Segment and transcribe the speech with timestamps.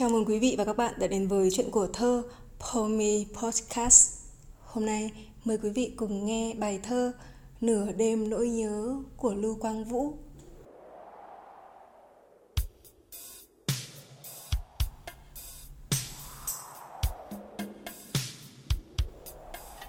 [0.00, 2.22] Chào mừng quý vị và các bạn đã đến với chuyện của thơ
[2.58, 4.18] Pomi Podcast.
[4.64, 5.10] Hôm nay
[5.44, 7.12] mời quý vị cùng nghe bài thơ
[7.60, 10.12] Nửa đêm nỗi nhớ của Lưu Quang Vũ.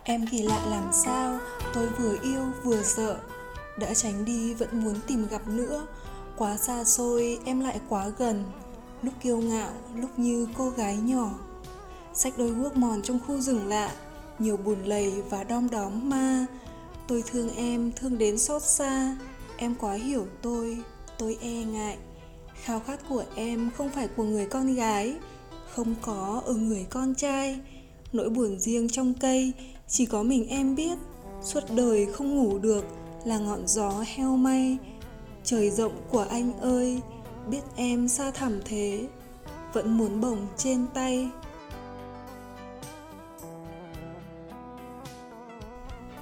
[0.04, 1.40] Em kỳ lạ làm sao,
[1.74, 3.20] tôi vừa yêu vừa sợ
[3.80, 5.88] Đã tránh đi vẫn muốn tìm gặp nữa
[6.38, 8.44] Quá xa xôi em lại quá gần
[9.02, 11.30] lúc kiêu ngạo, lúc như cô gái nhỏ.
[12.14, 13.92] Sách đôi guốc mòn trong khu rừng lạ,
[14.40, 16.46] nhiều bùn lầy và đom đóm ma.
[17.08, 19.18] Tôi thương em, thương đến xót xa.
[19.58, 20.78] Em quá hiểu tôi
[21.18, 21.98] tôi e ngại.
[22.64, 25.16] Khao khát của em không phải của người con gái,
[25.72, 27.60] không có ở người con trai.
[28.14, 29.54] Nỗi buồn riêng trong cây,
[29.88, 30.98] chỉ có mình em biết.
[31.44, 32.86] Suốt đời không ngủ được
[33.26, 34.78] là ngọn gió heo may.
[35.44, 37.02] Trời rộng của anh ơi
[37.48, 39.08] biết em xa thẳm thế,
[39.74, 41.30] vẫn muốn bồng trên tay.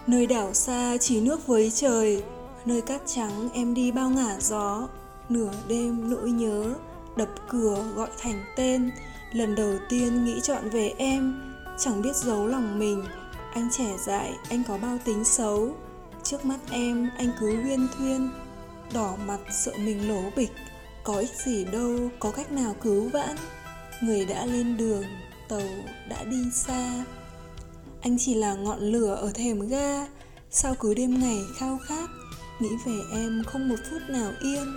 [0.08, 2.24] Nơi đảo xa chỉ nước với trời,
[2.66, 4.88] nơi cát trắng em đi bao ngả gió.
[5.30, 6.74] Nửa đêm nỗi nhớ
[7.16, 8.92] đập cửa gọi thành tên.
[9.32, 13.04] Lần đầu tiên nghĩ chọn về em, chẳng biết giấu lòng mình.
[13.54, 15.76] Anh trẻ dại, anh có bao tính xấu.
[16.24, 18.30] Trước mắt em, anh cứ huyên thuyên,
[18.94, 20.52] đỏ mặt sợ mình lố bịch
[21.04, 23.36] có ích gì đâu, có cách nào cứu vãn.
[24.02, 25.04] Người đã lên đường,
[25.50, 25.62] tàu
[26.10, 27.06] đã đi xa.
[28.02, 30.06] Anh chỉ là ngọn lửa ở thềm ga.
[30.52, 32.10] Sao cứ đêm ngày khao khát,
[32.60, 34.76] nghĩ về em không một phút nào yên.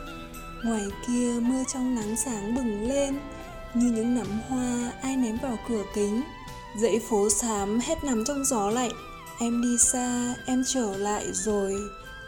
[0.64, 3.18] Ngoài kia mưa trong nắng sáng bừng lên,
[3.74, 6.22] như những nắm hoa ai ném vào cửa kính.
[6.82, 8.92] Dãy phố xám hết nằm trong gió lạnh.
[9.40, 11.74] Em đi xa, em trở lại rồi.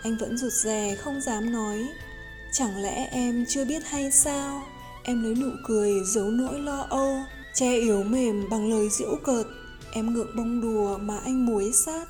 [0.02, 1.88] Anh vẫn rụt rè, không dám nói.
[2.56, 4.62] Chẳng lẽ em chưa biết hay sao?
[5.02, 7.16] Em lấy nụ cười giấu nỗi lo âu,
[7.54, 9.46] Che yếu mềm bằng lời giễu cợt.
[9.92, 12.08] Em ngượng bông đùa mà anh muối sát.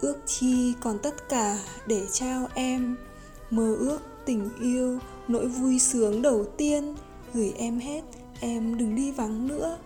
[0.00, 2.96] Ước chi còn tất cả để trao em.
[3.50, 6.94] Mơ ước tình yêu, Nỗi vui sướng đầu tiên.
[7.34, 8.02] Gửi em hết,
[8.40, 9.78] Em đừng đi vắng nữa.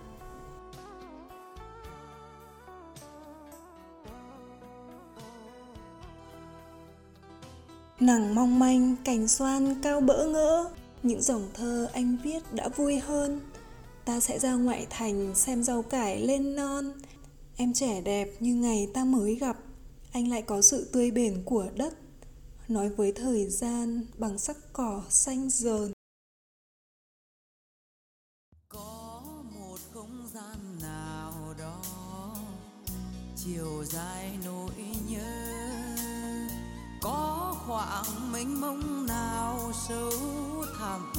[8.01, 10.71] Nàng mong manh, cành xoan cao bỡ ngỡ.
[11.03, 13.41] Những dòng thơ anh viết đã vui hơn.
[14.05, 16.93] Ta sẽ ra ngoại thành xem rau cải lên non.
[17.57, 19.57] Em trẻ đẹp như ngày ta mới gặp.
[20.13, 21.95] Anh lại có sự tươi bền của đất.
[22.69, 25.93] Nói với thời gian bằng sắc cỏ xanh dờn.
[28.69, 29.23] Có
[29.59, 31.83] một không gian nào đó
[33.37, 34.73] Chiều dài nỗi
[35.09, 35.40] nhớ
[37.71, 40.13] khoảng mênh mông nào sâu
[40.79, 41.13] thẳm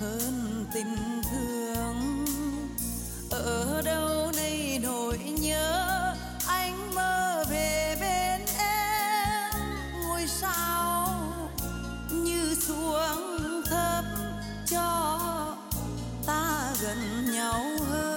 [0.00, 2.24] hơn tình thương.
[3.30, 6.14] Ở đâu đây nỗi nhớ,
[6.46, 9.60] anh mơ về bên em.
[10.02, 11.18] Ngôi sao
[12.10, 14.04] như xuống thấp
[14.66, 15.08] cho
[16.26, 18.11] ta gần nhau hơn.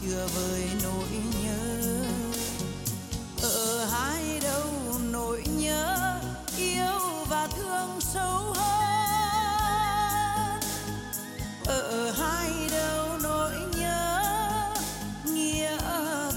[0.00, 1.08] Chưa vơi nỗi
[1.42, 1.84] nhớ.
[3.42, 4.66] Ở hai đâu
[5.12, 6.20] nỗi nhớ,
[6.56, 10.60] yêu và thương sâu hơn.
[11.66, 14.22] Ở hai đâu nỗi nhớ,
[15.24, 15.78] nghĩa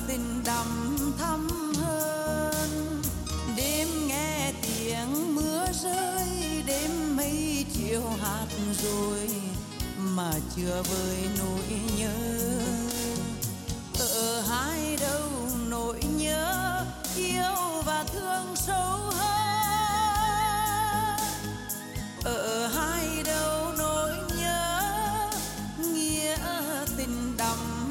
[0.08, 3.02] tình đậm thắm hơn.
[3.58, 6.28] Đêm nghe tiếng mưa rơi,
[6.66, 8.48] đêm mây chiều hạt
[8.84, 9.30] rồi
[9.98, 12.14] mà chưa vơi nỗi nhớ
[14.54, 15.30] hai đâu
[15.70, 19.54] nỗi nhớ yêu và thương sâu hơn.
[22.24, 24.82] Ở hai đâu nỗi nhớ,
[25.78, 26.38] nghĩa
[26.98, 27.83] tình đậm